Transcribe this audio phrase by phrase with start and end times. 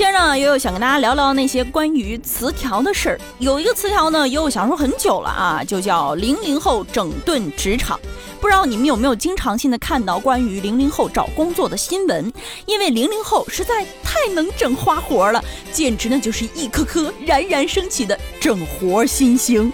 [0.00, 3.20] 今儿呢，悠悠想跟大家聊聊那些关于词条的事儿。
[3.38, 8.00] 有一个词条呢，悠悠想说很久了啊，就叫零零后整顿职场。
[8.40, 12.32] 不知道你们有没有经常性的看到关于零零后找工作的新闻？
[12.64, 19.70] 因为零零后实在太能整花活了，简直呢就是一颗颗冉冉升起的整活新星。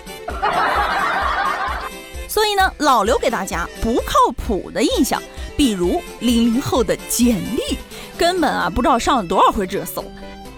[2.27, 5.23] 所以呢，老刘给大家不靠谱的印象，
[5.56, 7.78] 比如零零后的简历，
[8.19, 10.05] 根本啊不知道上了多少回热搜。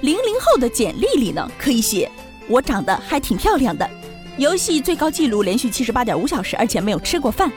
[0.01, 2.11] 零零后的简历里呢，可以写
[2.49, 3.89] 我长得还挺漂亮的，
[4.37, 7.51] 游戏最高纪录连续七十八点五小时，而且没有吃过饭。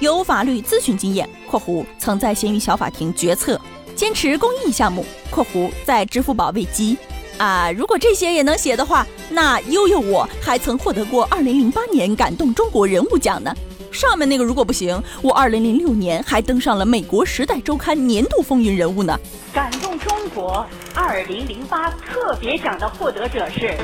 [0.00, 3.60] 有法律咨询经验（括弧曾在闲鱼小法庭决策），
[3.96, 6.96] 坚持公益项目（括弧在支付宝喂鸡）。
[7.36, 13.52] 啊，如果这些也能写的话，那悠悠我还曾获得过二零零八年感动中国人物奖呢。
[13.90, 19.18] 上面那个如果不行，我二零零六年还登上了美国《时代周刊》年度风云人物呢。
[19.52, 23.76] 感动中国二零零八特别奖的获得者是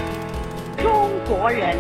[0.83, 1.77] 中国人。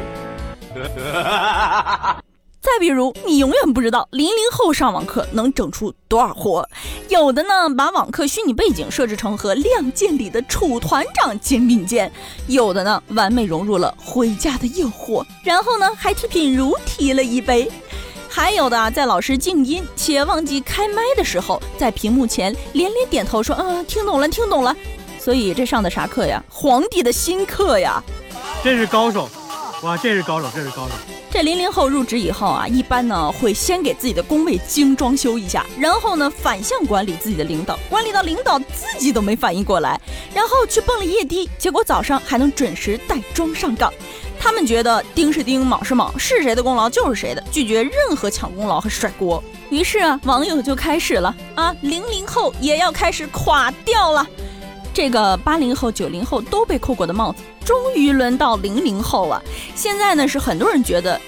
[2.60, 6.66] 再比如，你永远不知道零零后上网课能整出多少活。
[7.10, 12.08] 有的呢，把网课虚拟背景设置成和《亮剑》里的楚团长肩并肩；
[12.46, 17.68] 有的呢，完美融入了《回家的诱惑》，然后呢，还替品如提了一杯；
[18.36, 24.74] 还有的啊，在老师静音且忘记开麦的时候，在屏幕前连连点头说：“嗯，听懂了，听懂了。”
[25.22, 26.42] 所以这上的啥课呀？
[26.48, 28.02] 皇帝的新课呀！
[28.64, 29.30] 这是高手，
[29.84, 30.94] 哇，这是高手，这是高手。
[31.30, 40.00] 这零零后入职以后啊，一般呢会先给自己的工位精装修一下，然后呢反向管理自己的领导，管理到领导自己都没反应过来，
[40.34, 43.92] 然后去蹦了一夜迪，结果早上还能准时带妆上岗。
[44.38, 49.42] 他们觉得丁是丁，卯是卯，是谁的功劳就是谁的，拒绝任何抢功劳和甩锅。
[49.70, 54.26] 于是啊，网友就开始了啊，零零后也要开始垮掉了。
[54.92, 59.42] 这个八零后、九零后都被扣过的帽子，终于轮到零零后了。
[59.74, 61.20] 现在呢，是很多人觉得，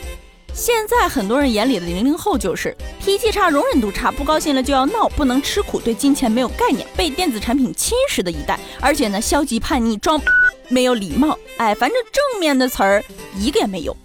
[0.55, 8.57] 现在很多人眼里的零零后就是脾气差、容忍度差、不高兴了就要闹、不能吃苦、对金钱没有概念、被电子产品侵蚀的一代。
[8.81, 10.21] 而且呢，消极叛逆、装
[10.69, 13.05] 没有礼貌，哎，反正正面的词儿
[13.37, 13.97] 一个也没有。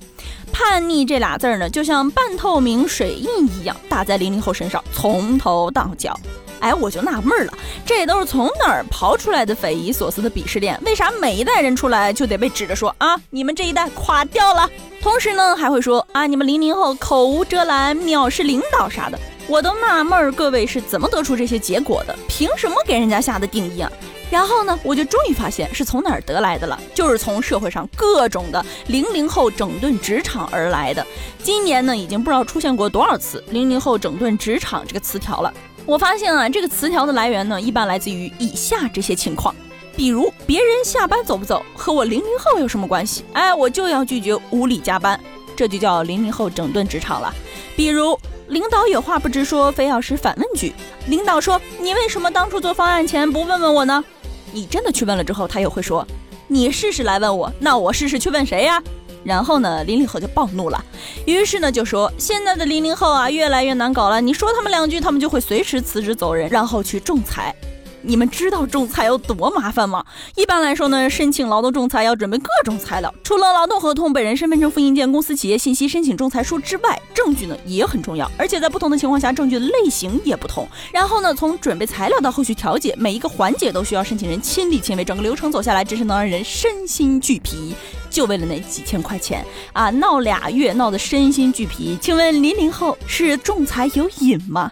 [0.51, 6.19] 叛逆这俩字儿呢，就像半透明水印一样打在零零后身上，从头到脚。
[6.59, 10.79] 哎，我就纳闷了，这都是从哪儿刨出来的匪夷所思的鄙视链？
[10.85, 14.69] 为啥每一代人出来就得被指着说啊，你们这一代垮掉了？
[15.01, 19.19] 同时呢，还会说啊，你们零零后口无遮拦、藐视领导啥的。
[19.51, 22.17] 我都纳闷儿，各位是怎么得出这些结果的？
[22.25, 23.91] 凭什么给人家下的定义啊？
[24.29, 31.05] 然后呢，我就终于发现是从哪儿得来的了，就是从社会上各种的零零后整顿职场而来的。
[31.43, 35.53] 今年呢，已经不知道出现过多少次“零零后整顿职场”这个词条了。
[35.85, 39.53] 我发现啊，这个词条的来源呢，一般来自于以下这些情况，
[39.97, 43.25] 比如别人下班走不走和我零零后有什么关系？
[43.33, 45.19] 哎，我就要拒绝无理加班，
[45.57, 47.33] 这就叫零零后整顿职场了。
[47.75, 48.17] 比如
[48.51, 50.73] 领导有话不直说，非要使反问句。
[51.07, 54.03] 领导说：“你为什么当初做方案前不问问我呢？”
[54.51, 56.05] 你真的去问了之后，他又会说
[56.49, 58.83] ：“你试试来问我，那我试试去问谁呀？”
[59.23, 60.83] 然后呢，零零后就暴怒了，
[61.25, 67.55] 于是呢就说现在的零零后啊越来越难搞了，你说他们两句，他们就会随时辞职走人，然后去仲裁。
[68.03, 70.03] 你们知道仲裁有多麻烦吗？
[70.35, 80.67] 一般来说呢，申请劳动仲裁要准备各种材料，除了劳动合同、本人身份证复印件、公司企业信息、申请仲裁书之外，证据呢也很重要，而且在不同的情况下，证据的类型也不同。
[80.91, 87.75] 然后呢，从准备材料到后续调解，每一个环节都需要申请人亲力亲为，整个流程走下来，真是能让人身心俱疲。
[88.09, 91.97] 就为了那几千块钱啊，闹俩月，闹得身心俱疲。
[92.01, 94.69] 请问零零后是仲裁有瘾吗？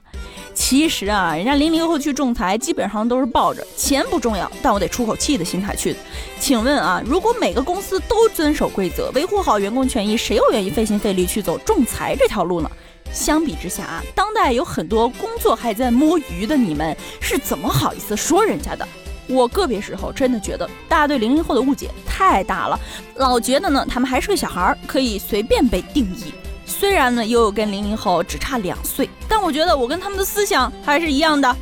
[0.54, 6.00] 其实啊，人家零零后去仲裁，基本上都是抱着钱不重要，但我得出口气的心态去的。
[6.40, 12.70] 请问啊，如果每个公司都遵守规则，维护好员工权益，谁又愿意费心费力去走仲裁这条路呢？
[13.12, 18.88] 相比之下啊，当代有很多工作还在摸鱼的你们，是怎么好意思说人家的？
[19.28, 22.80] 我个别时候真的觉得大家对零零后的误解太大了，
[23.16, 26.34] 老觉得呢他们还是个小孩儿，可以随便被定义。
[26.80, 31.54] 虽然呢，悠悠跟零零后只差两岁，但我觉得我跟他们的思想还是一样的。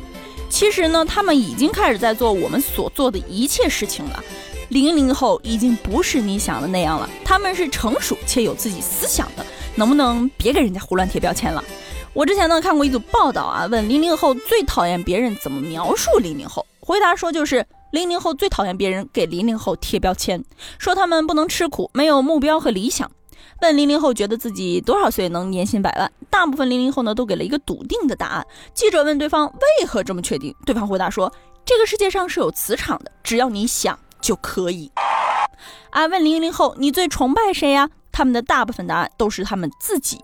[0.48, 4.22] 其实呢，他们已经开始在做我们所做的一切事情了。
[4.68, 9.44] 零零后已经不是你想的那样了，他们是成熟且有自己思想的。
[9.74, 11.64] 能不能别给人家胡乱贴标签了？
[12.12, 16.64] 我之前呢看过一组报道啊，问零零后最讨厌别人怎么描述零零后。
[16.78, 20.44] 回答说就是零零后最讨厌别人给零零后贴标签，
[20.78, 23.10] 说他们不能吃苦，没有目标和理想。
[23.60, 26.10] 问零零后觉得自己多少岁能年薪百万？
[26.30, 28.46] 大部分零零后呢都给了一个笃定的答案。
[28.74, 29.46] 记者问对方
[29.80, 30.54] 为何这么确定？
[30.64, 31.32] 对方回答说
[31.64, 34.90] ：“这个世界上是有磁场的，只要你想就可以。”
[35.90, 37.90] 啊，问零零后你最崇拜谁呀？
[38.12, 40.18] 他们的大部分答案都是他们自己。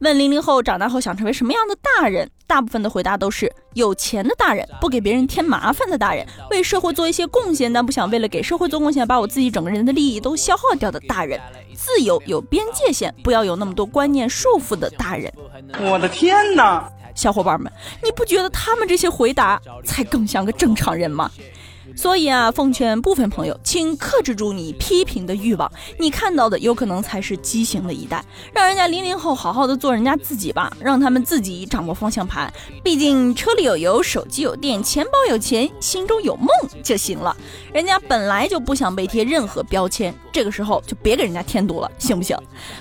[0.00, 2.28] 问零零后长大后想成为什么样的大人？
[2.46, 11.40] 大部分的回答都是有钱的大人，不给别人添麻烦的大人，为社会做一些贡献，但不想为了给社会做贡献，把我自己整个人的利益都消耗掉的大人。
[11.76, 15.32] 自由有边界线，不要有那么多观念束缚的大人。
[15.78, 17.70] 我的天哪，小伙伴们，
[18.02, 21.30] 你不觉得他们这些回答才更像个正常人吗？
[21.94, 25.70] 所以啊，奉劝部分朋友，请克制住你批评的欲望。
[25.98, 32.52] 你看到的有可能才是畸形的一代，让人家零零后好好的做人家自己吧，让他们自己掌握方向盘。
[32.82, 36.48] 毕竟车里有油，手机有电，钱包有钱，心中有梦
[36.82, 37.36] 就行了。
[37.72, 42.36] 人家本来就不想被贴任何标签，这个时候就别给人家添堵了，行不行？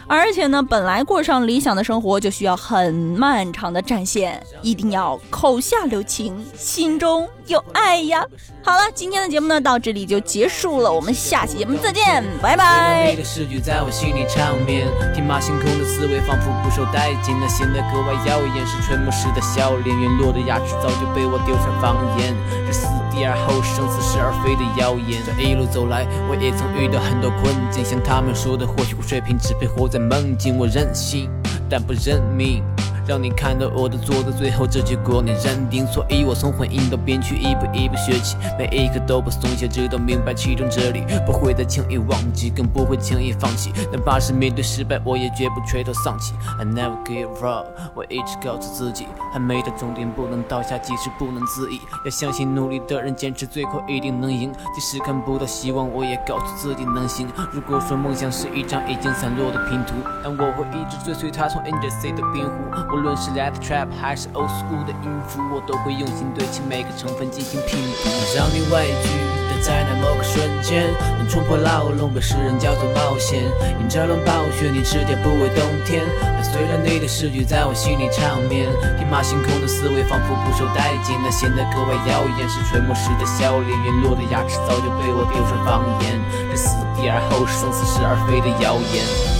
[0.07, 8.25] 而且呢，本来过上理想的生活就需要很漫长的战线，一定要口下留情，心中有爱呀。
[8.65, 13.11] 好了，今天的节目呢到这里就结束了，我们下期节目再见，拜拜。
[13.11, 22.33] 你的诗句在我心里长眠，天马行空的思维仿佛不受待见，那显得格外耀眼是垂暮时的笑脸，陨落的牙齿早就被我丢成方言，
[22.65, 25.21] 这死地而后生、似是而非的谣言。
[25.37, 31.29] 这一路走来，我也曾遇到很多困境，像他们说的，或许我水平只配活在梦境，我任性，
[31.69, 32.63] 但不认命。
[33.07, 43.71] 让你看到我的做的最后这结果你认定，所以我从混音到编曲一步一步学起，每一刻都不松懈，直到明白其中哲理，不会再轻易忘记，更不会轻易放弃。
[43.91, 46.33] 哪怕是面对失败，我也绝不垂头丧气。
[46.59, 54.51] I never give up，我一直告诉自己，还没到终点不能倒下，即使不能自已，要相信努力的人坚持最后一定能赢。
[54.73, 57.27] 即使看不到希望，我也告诉自己能行。
[57.51, 59.93] 如果说梦想是一张已经散落的拼图，
[60.23, 62.94] 但我会一直追随它从 NJC 的冰湖。
[62.95, 69.11] 无论是 Let Trap 还是 Old School 的音符，我都会用心对其每个成分进行拼图，让你畏惧。
[69.51, 70.87] 但在那某个瞬间，
[71.19, 73.43] 能冲破牢笼，被世人叫做冒险。
[73.83, 76.07] 迎着冷暴雪，你直接不畏冬天。
[76.23, 82.47] 伴随着你的诗句在我心里长眠，天马行空的思维仿佛不受待见，那显得格外耀眼。
[82.47, 86.15] 是垂暮时的笑脸，陨落的牙齿早就被我丢成方言。
[86.47, 89.34] 这死地而后生、似是而非的谣言。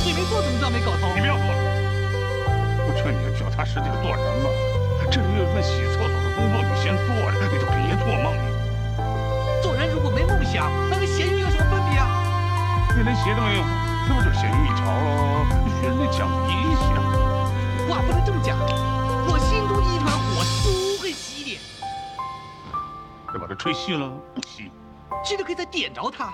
[3.55, 4.49] 劝你脚踏实地的做人吧。
[5.09, 8.41] 这里有一份洗厕所的工作，你先做着，你就别做梦了。
[9.61, 12.07] 做人如果没梦想，那跟咸鱼有什么分别啊？
[12.95, 13.63] 你连鞋都没有，
[14.09, 15.45] 那不就是咸鱼一条喽？
[15.79, 16.95] 学人家讲理想。
[17.87, 21.59] 话不能这么讲，我心中一团火不会熄的，
[23.33, 24.69] 要把它吹熄了，不熄。
[25.23, 26.33] 熄了可以再点着它。